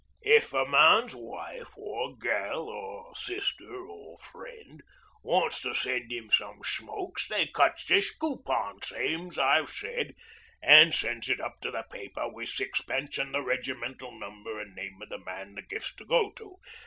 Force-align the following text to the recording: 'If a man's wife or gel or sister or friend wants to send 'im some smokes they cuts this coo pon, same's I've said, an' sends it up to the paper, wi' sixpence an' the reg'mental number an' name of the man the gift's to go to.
'If 0.23 0.51
a 0.51 0.65
man's 0.65 1.13
wife 1.15 1.77
or 1.77 2.15
gel 2.19 2.63
or 2.69 3.13
sister 3.13 3.85
or 3.87 4.17
friend 4.17 4.81
wants 5.21 5.61
to 5.61 5.75
send 5.75 6.11
'im 6.11 6.31
some 6.31 6.61
smokes 6.65 7.27
they 7.27 7.45
cuts 7.45 7.85
this 7.85 8.09
coo 8.09 8.41
pon, 8.43 8.81
same's 8.81 9.37
I've 9.37 9.69
said, 9.69 10.15
an' 10.63 10.91
sends 10.91 11.29
it 11.29 11.39
up 11.39 11.61
to 11.61 11.69
the 11.69 11.83
paper, 11.83 12.27
wi' 12.27 12.45
sixpence 12.45 13.19
an' 13.19 13.31
the 13.31 13.43
reg'mental 13.43 14.17
number 14.17 14.59
an' 14.59 14.73
name 14.73 14.99
of 15.03 15.09
the 15.09 15.19
man 15.19 15.53
the 15.53 15.61
gift's 15.61 15.93
to 15.97 16.05
go 16.05 16.31
to. 16.31 16.55